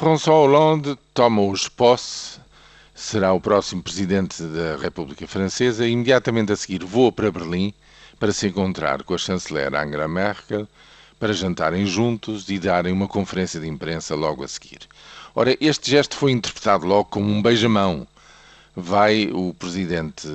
François 0.00 0.46
Hollande 0.46 0.96
toma 1.12 1.42
hoje 1.42 1.70
posse, 1.70 2.40
será 2.94 3.34
o 3.34 3.40
próximo 3.40 3.82
presidente 3.82 4.42
da 4.42 4.78
República 4.80 5.26
Francesa 5.26 5.86
e 5.86 5.90
imediatamente 5.90 6.50
a 6.50 6.56
seguir 6.56 6.82
voa 6.82 7.12
para 7.12 7.30
Berlim 7.30 7.74
para 8.18 8.32
se 8.32 8.46
encontrar 8.46 9.02
com 9.02 9.12
a 9.12 9.18
chanceler 9.18 9.74
Angela 9.74 10.08
Merkel 10.08 10.66
para 11.18 11.34
jantarem 11.34 11.84
juntos 11.84 12.48
e 12.48 12.58
darem 12.58 12.94
uma 12.94 13.06
conferência 13.06 13.60
de 13.60 13.68
imprensa 13.68 14.14
logo 14.14 14.42
a 14.42 14.48
seguir. 14.48 14.78
Ora, 15.34 15.54
este 15.60 15.90
gesto 15.90 16.16
foi 16.16 16.32
interpretado 16.32 16.86
logo 16.86 17.04
como 17.04 17.30
um 17.30 17.42
beijamão. 17.42 18.08
Vai 18.74 19.28
o 19.30 19.52
presidente 19.52 20.26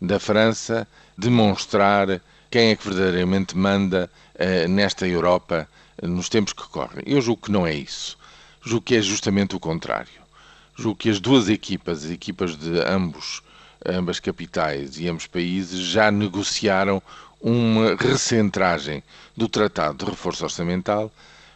da 0.00 0.18
França 0.18 0.88
demonstrar 1.18 2.22
quem 2.50 2.70
é 2.70 2.74
que 2.74 2.88
verdadeiramente 2.88 3.54
manda 3.54 4.10
uh, 4.36 4.66
nesta 4.66 5.06
Europa 5.06 5.68
nos 6.02 6.30
tempos 6.30 6.54
que 6.54 6.66
correm. 6.68 7.04
Eu 7.04 7.20
julgo 7.20 7.42
que 7.42 7.52
não 7.52 7.66
é 7.66 7.74
isso. 7.74 8.18
Julgo 8.62 8.84
que 8.84 8.94
é 8.96 9.02
justamente 9.02 9.56
o 9.56 9.60
contrário. 9.60 10.20
Julgo 10.76 10.98
que 10.98 11.08
as 11.08 11.18
duas 11.18 11.48
equipas, 11.48 12.04
as 12.04 12.10
equipas 12.10 12.56
de 12.56 12.78
ambos, 12.80 13.42
ambas 13.84 14.20
capitais 14.20 14.98
e 14.98 15.08
ambos 15.08 15.26
países, 15.26 15.80
já 15.80 16.10
negociaram 16.10 17.02
uma 17.40 17.96
recentragem 17.96 19.02
do 19.34 19.48
Tratado 19.48 20.04
de 20.04 20.10
Reforço 20.10 20.44
Orçamental. 20.44 21.10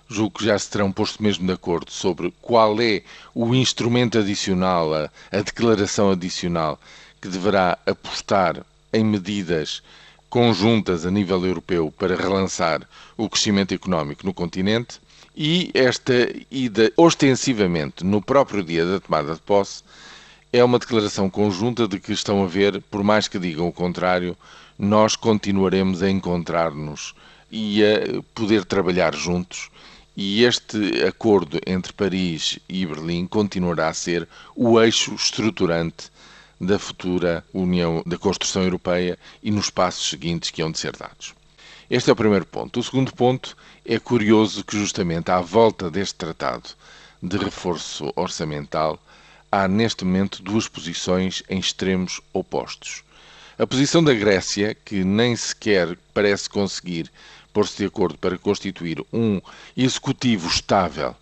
Julgo 0.08 0.38
que 0.38 0.46
já 0.46 0.58
se 0.58 0.70
terão 0.70 0.90
posto 0.90 1.22
mesmo 1.22 1.46
de 1.46 1.52
acordo 1.52 1.90
sobre 1.90 2.32
qual 2.40 2.80
é 2.80 3.02
o 3.34 3.54
instrumento 3.54 4.18
adicional, 4.18 4.94
a, 4.94 5.10
a 5.30 5.40
declaração 5.42 6.10
adicional 6.10 6.80
que 7.20 7.28
deverá 7.28 7.78
apostar 7.86 8.64
em 8.92 9.04
medidas 9.04 9.82
conjuntas 10.30 11.04
a 11.04 11.10
nível 11.10 11.44
europeu 11.44 11.92
para 11.98 12.16
relançar 12.16 12.80
o 13.16 13.28
crescimento 13.28 13.74
económico 13.74 14.26
no 14.26 14.32
continente 14.32 15.03
e 15.36 15.70
esta 15.74 16.12
ida 16.50 16.92
ostensivamente 16.96 18.04
no 18.04 18.22
próprio 18.22 18.62
dia 18.62 18.86
da 18.86 19.00
tomada 19.00 19.34
de 19.34 19.40
posse 19.40 19.82
é 20.52 20.62
uma 20.62 20.78
declaração 20.78 21.28
conjunta 21.28 21.88
de 21.88 21.98
que 21.98 22.12
estão 22.12 22.44
a 22.44 22.46
ver, 22.46 22.80
por 22.82 23.02
mais 23.02 23.26
que 23.26 23.40
digam 23.40 23.66
o 23.66 23.72
contrário, 23.72 24.36
nós 24.78 25.16
continuaremos 25.16 26.02
a 26.02 26.08
encontrar-nos 26.08 27.14
e 27.50 27.82
a 27.84 28.22
poder 28.32 28.64
trabalhar 28.64 29.14
juntos. 29.14 29.70
E 30.16 30.44
este 30.44 31.02
acordo 31.04 31.58
entre 31.66 31.92
Paris 31.92 32.60
e 32.68 32.86
Berlim 32.86 33.26
continuará 33.26 33.88
a 33.88 33.94
ser 33.94 34.28
o 34.54 34.80
eixo 34.80 35.12
estruturante 35.14 36.08
da 36.60 36.78
futura 36.78 37.44
União 37.52 38.00
da 38.06 38.16
Construção 38.16 38.62
Europeia 38.62 39.18
e 39.42 39.50
nos 39.50 39.70
passos 39.70 40.08
seguintes 40.08 40.52
que 40.52 40.62
hão 40.62 40.70
de 40.70 40.78
ser 40.78 40.96
dados. 40.96 41.34
Este 41.90 42.08
é 42.08 42.12
o 42.14 42.16
primeiro 42.16 42.46
ponto. 42.46 42.80
O 42.80 42.82
segundo 42.82 43.12
ponto 43.12 43.54
é 43.84 43.98
curioso 43.98 44.64
que, 44.64 44.78
justamente 44.78 45.30
à 45.30 45.40
volta 45.40 45.90
deste 45.90 46.14
tratado 46.14 46.70
de 47.22 47.36
reforço 47.36 48.10
orçamental, 48.16 48.98
há 49.52 49.68
neste 49.68 50.02
momento 50.02 50.42
duas 50.42 50.66
posições 50.66 51.42
em 51.48 51.58
extremos 51.58 52.22
opostos. 52.32 53.04
A 53.58 53.66
posição 53.66 54.02
da 54.02 54.14
Grécia, 54.14 54.74
que 54.74 55.04
nem 55.04 55.36
sequer 55.36 55.96
parece 56.14 56.48
conseguir 56.48 57.10
pôr-se 57.52 57.76
de 57.76 57.84
acordo 57.84 58.16
para 58.16 58.38
constituir 58.38 59.04
um 59.12 59.40
executivo 59.76 60.48
estável 60.48 61.14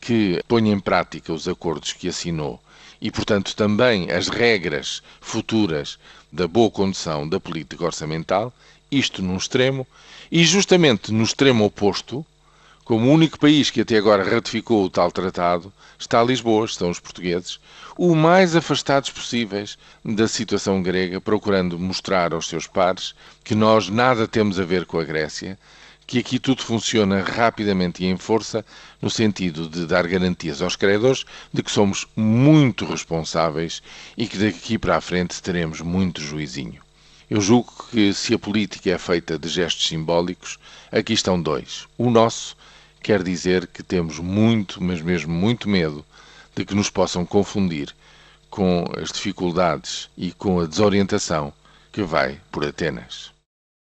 que 0.00 0.42
ponha 0.48 0.72
em 0.72 0.80
prática 0.80 1.32
os 1.32 1.46
acordos 1.46 1.92
que 1.92 2.08
assinou 2.08 2.60
e, 3.00 3.10
portanto, 3.10 3.54
também 3.54 4.10
as 4.10 4.28
regras 4.28 5.02
futuras 5.20 5.98
da 6.32 6.48
boa 6.48 6.70
condução 6.70 7.28
da 7.28 7.38
política 7.38 7.84
orçamental, 7.84 8.52
isto 8.90 9.22
num 9.22 9.36
extremo, 9.36 9.86
e 10.30 10.44
justamente 10.44 11.12
no 11.12 11.24
extremo 11.24 11.64
oposto, 11.64 12.24
como 12.84 13.08
o 13.08 13.12
único 13.12 13.38
país 13.38 13.68
que 13.68 13.80
até 13.80 13.96
agora 13.98 14.22
ratificou 14.22 14.84
o 14.84 14.90
tal 14.90 15.10
tratado, 15.10 15.72
está 15.98 16.22
Lisboa, 16.22 16.66
estão 16.66 16.88
os 16.88 17.00
portugueses, 17.00 17.58
o 17.98 18.14
mais 18.14 18.54
afastados 18.54 19.10
possíveis 19.10 19.76
da 20.04 20.28
situação 20.28 20.80
grega, 20.80 21.20
procurando 21.20 21.78
mostrar 21.78 22.32
aos 22.32 22.46
seus 22.46 22.68
pares 22.68 23.12
que 23.42 23.56
nós 23.56 23.88
nada 23.88 24.28
temos 24.28 24.60
a 24.60 24.64
ver 24.64 24.86
com 24.86 25.00
a 25.00 25.04
Grécia, 25.04 25.58
que 26.06 26.20
aqui 26.20 26.38
tudo 26.38 26.62
funciona 26.62 27.20
rapidamente 27.20 28.04
e 28.04 28.06
em 28.06 28.16
força, 28.16 28.64
no 29.02 29.10
sentido 29.10 29.68
de 29.68 29.84
dar 29.84 30.06
garantias 30.06 30.62
aos 30.62 30.76
credores 30.76 31.24
de 31.52 31.64
que 31.64 31.70
somos 31.72 32.06
muito 32.14 32.84
responsáveis 32.84 33.82
e 34.16 34.28
que 34.28 34.38
daqui 34.38 34.78
para 34.78 34.96
a 34.96 35.00
frente 35.00 35.42
teremos 35.42 35.80
muito 35.80 36.20
juizinho. 36.20 36.85
Eu 37.28 37.40
julgo 37.40 37.72
que 37.90 38.14
se 38.14 38.34
a 38.34 38.38
política 38.38 38.90
é 38.90 38.98
feita 38.98 39.36
de 39.36 39.48
gestos 39.48 39.88
simbólicos, 39.88 40.58
aqui 40.92 41.12
estão 41.12 41.40
dois. 41.40 41.88
O 41.98 42.08
nosso 42.08 42.56
quer 43.02 43.20
dizer 43.22 43.66
que 43.66 43.82
temos 43.82 44.20
muito, 44.20 44.82
mas 44.82 45.02
mesmo 45.02 45.34
muito 45.34 45.68
medo 45.68 46.04
de 46.54 46.64
que 46.64 46.74
nos 46.74 46.88
possam 46.88 47.26
confundir 47.26 47.92
com 48.48 48.84
as 48.96 49.10
dificuldades 49.10 50.08
e 50.16 50.30
com 50.30 50.60
a 50.60 50.66
desorientação 50.66 51.52
que 51.92 52.02
vai 52.02 52.40
por 52.52 52.64
Atenas. 52.64 53.35